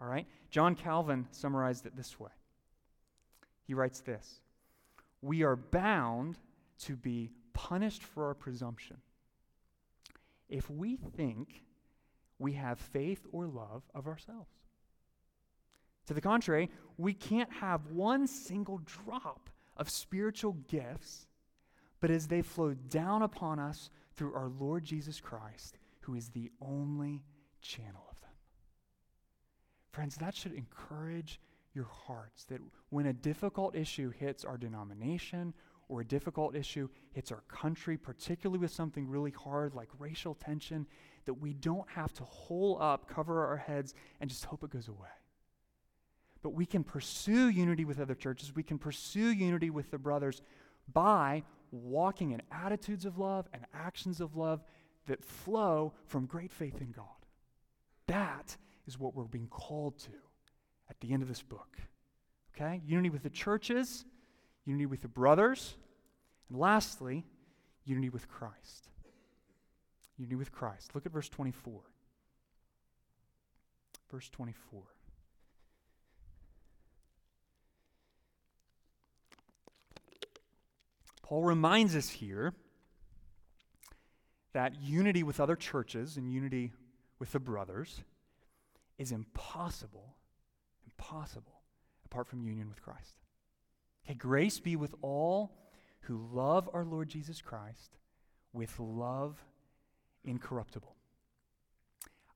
[0.00, 0.26] All right?
[0.50, 2.30] John Calvin summarized it this way.
[3.66, 4.40] He writes this
[5.22, 6.38] We are bound
[6.80, 8.96] to be punished for our presumption
[10.48, 11.64] if we think
[12.38, 14.50] we have faith or love of ourselves.
[16.06, 21.26] To the contrary, we can't have one single drop of spiritual gifts,
[22.00, 26.50] but as they flow down upon us through our Lord Jesus Christ, who is the
[26.60, 27.24] only
[27.62, 28.30] channel of them.
[29.90, 31.40] Friends, that should encourage
[31.72, 32.60] your hearts that
[32.90, 35.54] when a difficult issue hits our denomination
[35.88, 40.86] or a difficult issue hits our country, particularly with something really hard like racial tension,
[41.26, 44.88] that we don't have to hole up, cover our heads, and just hope it goes
[44.88, 45.08] away.
[46.42, 48.54] But we can pursue unity with other churches.
[48.54, 50.42] We can pursue unity with the brothers
[50.92, 54.62] by walking in attitudes of love and actions of love
[55.06, 57.06] that flow from great faith in God.
[58.06, 58.56] That
[58.86, 60.12] is what we're being called to
[60.90, 61.78] at the end of this book.
[62.54, 62.82] Okay?
[62.86, 64.04] Unity with the churches,
[64.64, 65.74] unity with the brothers,
[66.48, 67.24] and lastly,
[67.84, 68.88] unity with Christ.
[70.18, 70.94] Unity with Christ.
[70.94, 71.80] Look at verse 24.
[74.10, 74.82] Verse 24.
[81.22, 82.52] Paul reminds us here
[84.52, 86.72] that unity with other churches and unity
[87.18, 88.02] with the brothers
[88.98, 90.16] is impossible,
[90.84, 91.62] impossible
[92.04, 93.23] apart from union with Christ.
[94.04, 95.52] Okay, grace be with all
[96.00, 97.96] who love our Lord Jesus Christ
[98.52, 99.42] with love
[100.24, 100.94] incorruptible.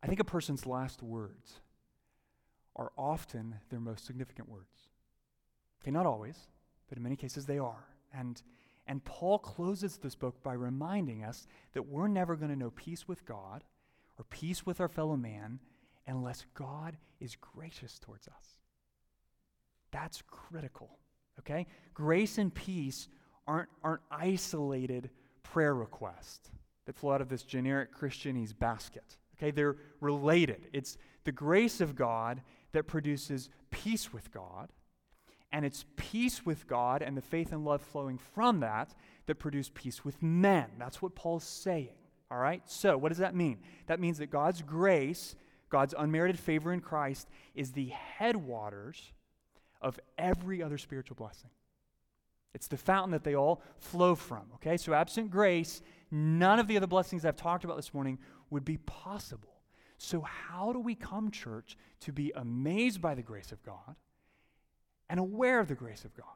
[0.03, 1.61] I think a person's last words
[2.77, 4.89] are often their most significant words.
[5.83, 6.49] Okay, not always,
[6.89, 7.85] but in many cases they are.
[8.13, 8.43] And
[8.87, 13.07] and Paul closes this book by reminding us that we're never going to know peace
[13.07, 13.63] with God
[14.19, 15.61] or peace with our fellow man
[16.07, 18.57] unless God is gracious towards us.
[19.91, 20.99] That's critical,
[21.41, 21.67] okay?
[21.95, 23.09] Grace and peace
[23.47, 25.11] aren't, aren't isolated
[25.43, 26.51] prayer requests
[26.87, 29.51] that flow out of this generic Christianese basket, okay?
[29.51, 30.69] They're related.
[30.73, 34.71] It's the grace of God that produces peace with God
[35.53, 38.95] and it's peace with God and the faith and love flowing from that
[39.27, 40.67] that produce peace with men.
[40.79, 41.95] That's what Paul's saying.
[42.31, 42.63] All right?
[42.67, 43.59] So, what does that mean?
[43.87, 45.35] That means that God's grace,
[45.71, 49.13] God's unmerited favor in Christ, is the headwaters
[49.81, 51.51] of every other spiritual blessing.
[52.55, 54.43] It's the fountain that they all flow from.
[54.55, 54.77] Okay?
[54.77, 58.19] So, absent grace, none of the other blessings I've talked about this morning
[58.51, 59.61] would be possible.
[59.99, 63.97] So, how do we come, church, to be amazed by the grace of God?
[65.09, 66.27] and aware of the grace of God?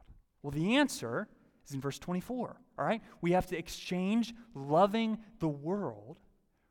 [0.43, 1.29] Well, the answer
[1.67, 2.57] is in verse 24.
[2.79, 3.03] All right?
[3.21, 6.19] We have to exchange loving the world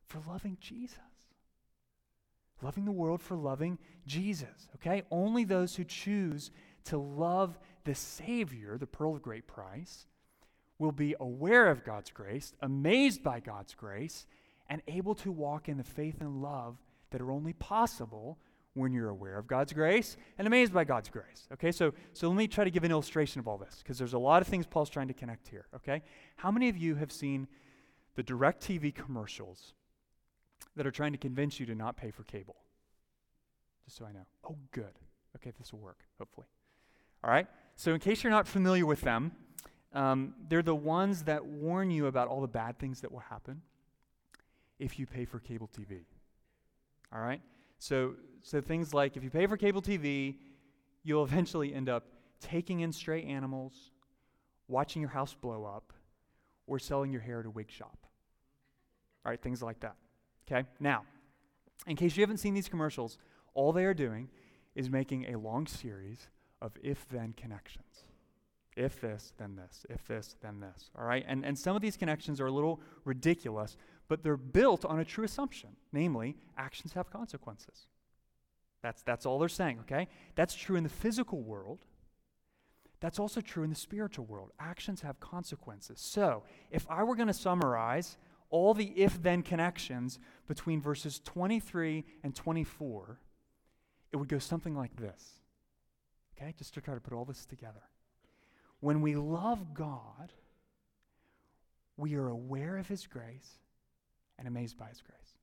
[0.08, 0.98] for loving Jesus.
[2.62, 4.70] Loving the world for loving Jesus.
[4.76, 5.04] Okay?
[5.12, 6.52] Only those who choose
[6.86, 10.08] to love the Savior, the pearl of great price,
[10.80, 14.26] will be aware of God's grace, amazed by God's grace,
[14.68, 16.78] and able to walk in the faith and love
[17.12, 18.40] that are only possible
[18.74, 21.48] when you're aware of God's grace and amazed by God's grace.
[21.54, 24.14] Okay, so, so let me try to give an illustration of all this because there's
[24.14, 25.66] a lot of things Paul's trying to connect here.
[25.76, 26.02] Okay,
[26.38, 27.48] how many of you have seen
[28.16, 29.74] the DirecTV commercials
[30.76, 32.56] that are trying to convince you to not pay for cable?
[33.86, 34.26] Just so I know.
[34.48, 35.00] Oh, good.
[35.36, 36.48] Okay, this will work, hopefully.
[37.24, 39.32] All right, so in case you're not familiar with them,
[39.94, 43.62] um, they're the ones that warn you about all the bad things that will happen
[44.80, 46.06] if you pay for cable TV.
[47.14, 47.42] All right?
[47.78, 50.36] So, so things like if you pay for cable TV,
[51.04, 52.06] you'll eventually end up
[52.40, 53.92] taking in stray animals,
[54.68, 55.94] watching your house blow up,
[56.68, 57.98] or selling your hair at a wig shop.
[59.26, 59.96] All right, things like that.
[60.48, 60.68] Okay?
[60.80, 61.04] Now,
[61.88, 63.18] in case you haven't seen these commercials,
[63.54, 64.30] all they are doing
[64.76, 66.30] is making a long series
[66.62, 68.06] of if then connections.
[68.78, 69.86] If this, then this.
[69.90, 70.90] If this, then this.
[70.98, 71.26] All right?
[71.28, 73.76] And, and some of these connections are a little ridiculous,
[74.08, 77.88] but they're built on a true assumption, namely, actions have consequences.
[78.82, 80.08] That's, that's all they're saying, okay?
[80.36, 81.86] That's true in the physical world.
[83.02, 84.52] That's also true in the spiritual world.
[84.60, 86.00] Actions have consequences.
[86.00, 88.18] So, if I were going to summarize
[88.52, 93.20] all the if then connections between verses 23 and 24,
[94.12, 95.40] it would go something like this.
[96.38, 96.54] Okay?
[96.58, 97.82] Just to try to put all this together.
[98.82, 100.34] When we love God,
[101.98, 103.58] we are aware of His grace
[104.38, 105.38] and amazed by His grace.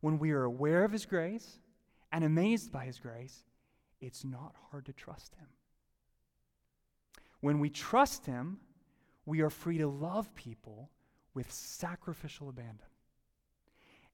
[0.00, 1.58] When we are aware of His grace
[2.12, 3.44] and amazed by His grace,
[4.00, 5.46] it's not hard to trust Him.
[7.40, 8.58] When we trust Him,
[9.24, 10.90] we are free to love people
[11.34, 12.86] with sacrificial abandon.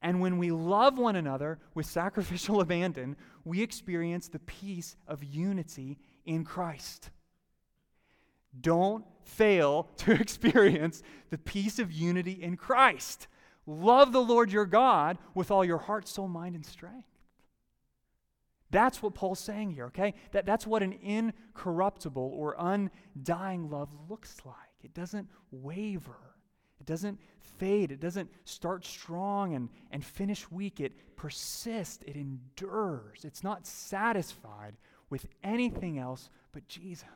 [0.02, 5.98] And when we love one another with sacrificial abandon, we experience the peace of unity
[6.24, 7.10] in Christ.
[8.58, 13.28] Don't fail to experience the peace of unity in Christ.
[13.66, 17.06] Love the Lord your God with all your heart, soul, mind, and strength.
[18.70, 20.14] That's what Paul's saying here, okay?
[20.30, 24.56] That, that's what an incorruptible or undying love looks like.
[24.82, 26.36] It doesn't waver,
[26.90, 27.20] doesn't
[27.58, 30.80] fade, it doesn't start strong and, and finish weak.
[30.80, 33.24] It persists, it endures.
[33.24, 34.74] It's not satisfied
[35.08, 37.06] with anything else but Jesus.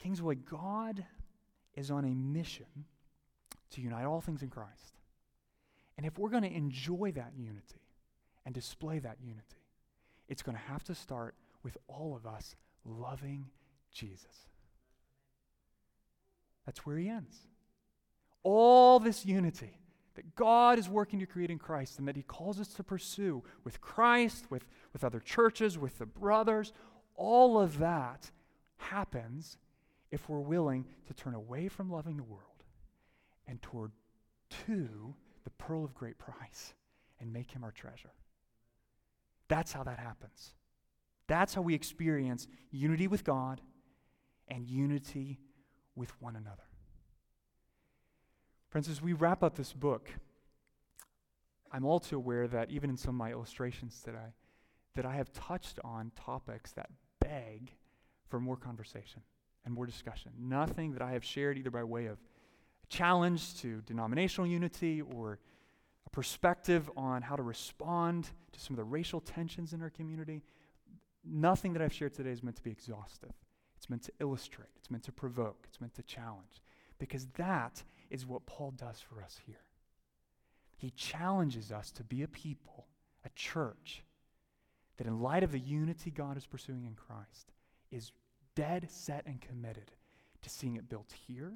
[0.00, 1.04] Kingsway, God
[1.74, 2.66] is on a mission
[3.70, 4.98] to unite all things in Christ.
[5.96, 7.82] And if we're going to enjoy that unity
[8.44, 9.42] and display that unity,
[10.28, 13.46] it's going to have to start with all of us loving
[13.92, 14.48] Jesus.
[16.68, 17.34] That's where he ends.
[18.42, 19.80] All this unity
[20.16, 23.42] that God is working to create in Christ and that he calls us to pursue
[23.64, 26.74] with Christ, with, with other churches, with the brothers,
[27.14, 28.30] all of that
[28.76, 29.56] happens
[30.10, 32.64] if we're willing to turn away from loving the world
[33.46, 33.92] and toward
[34.66, 35.14] to
[35.44, 36.74] the pearl of great price
[37.18, 38.12] and make him our treasure.
[39.48, 40.52] That's how that happens.
[41.28, 43.62] That's how we experience unity with God
[44.48, 45.38] and unity
[45.98, 46.62] with one another.
[48.70, 50.10] Friends, as we wrap up this book,
[51.72, 54.34] I'm also aware that even in some of my illustrations today,
[54.94, 56.90] that I have touched on topics that
[57.20, 57.72] beg
[58.28, 59.22] for more conversation
[59.64, 60.32] and more discussion.
[60.38, 62.18] Nothing that I have shared either by way of
[62.88, 65.38] challenge to denominational unity or
[66.06, 70.42] a perspective on how to respond to some of the racial tensions in our community.
[71.24, 73.32] Nothing that I've shared today is meant to be exhaustive.
[73.88, 76.60] It's meant to illustrate, it's meant to provoke, it's meant to challenge.
[76.98, 79.62] Because that is what Paul does for us here.
[80.76, 82.84] He challenges us to be a people,
[83.24, 84.02] a church,
[84.98, 87.52] that in light of the unity God is pursuing in Christ,
[87.90, 88.12] is
[88.54, 89.90] dead set and committed
[90.42, 91.54] to seeing it built here,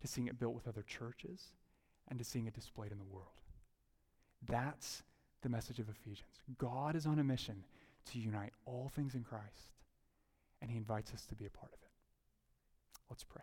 [0.00, 1.48] to seeing it built with other churches,
[2.06, 3.26] and to seeing it displayed in the world.
[4.46, 5.02] That's
[5.42, 6.42] the message of Ephesians.
[6.58, 7.64] God is on a mission
[8.12, 9.72] to unite all things in Christ,
[10.60, 11.90] and He invites us to be a part of it.
[13.10, 13.42] Let's pray.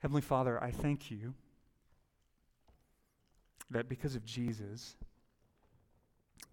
[0.00, 1.32] Heavenly Father, I thank you
[3.70, 4.96] that because of Jesus,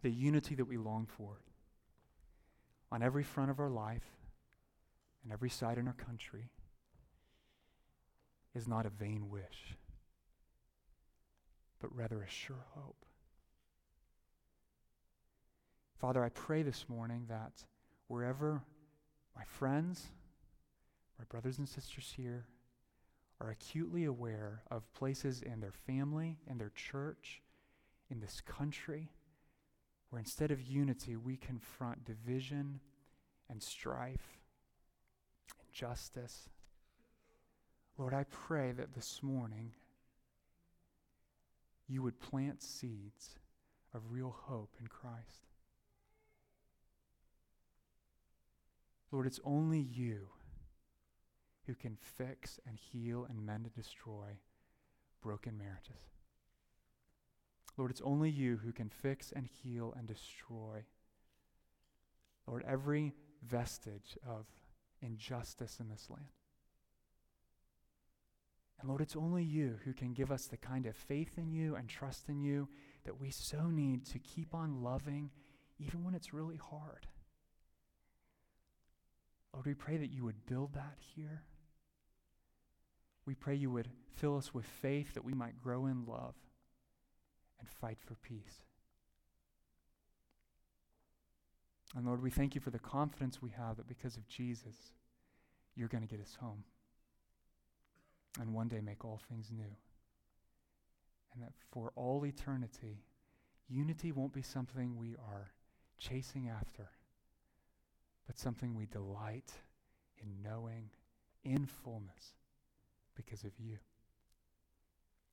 [0.01, 1.41] the unity that we long for
[2.91, 4.05] on every front of our life,
[5.23, 6.49] and every side in our country
[8.55, 9.77] is not a vain wish,
[11.79, 13.05] but rather a sure hope.
[15.99, 17.63] Father, I pray this morning that
[18.07, 18.63] wherever
[19.35, 20.07] my friends,
[21.17, 22.45] my brothers and sisters here,
[23.39, 27.41] are acutely aware of places in their family, in their church,
[28.09, 29.09] in this country,
[30.09, 32.79] where instead of unity, we confront division
[33.49, 34.39] and strife
[35.59, 36.49] and justice.
[38.01, 39.73] Lord, I pray that this morning
[41.87, 43.35] you would plant seeds
[43.93, 45.45] of real hope in Christ.
[49.11, 50.29] Lord, it's only you
[51.67, 54.39] who can fix and heal and mend and destroy
[55.21, 56.09] broken marriages.
[57.77, 60.85] Lord, it's only you who can fix and heal and destroy,
[62.47, 63.13] Lord, every
[63.47, 64.47] vestige of
[65.03, 66.31] injustice in this land.
[68.81, 71.75] And Lord, it's only you who can give us the kind of faith in you
[71.75, 72.67] and trust in you
[73.05, 75.29] that we so need to keep on loving
[75.77, 77.05] even when it's really hard.
[79.53, 81.43] Lord, we pray that you would build that here.
[83.27, 86.35] We pray you would fill us with faith that we might grow in love
[87.59, 88.63] and fight for peace.
[91.95, 94.93] And Lord, we thank you for the confidence we have that because of Jesus,
[95.75, 96.63] you're going to get us home
[98.39, 99.75] and one day make all things new.
[101.33, 103.03] And that for all eternity,
[103.69, 105.51] unity won't be something we are
[105.97, 106.89] chasing after
[108.31, 109.51] but something we delight
[110.17, 110.89] in knowing
[111.43, 112.35] in fullness
[113.13, 113.77] because of you.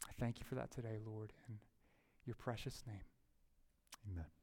[0.09, 1.59] I thank you for that today, Lord, in
[2.25, 3.05] your precious name.
[4.11, 4.38] Amen.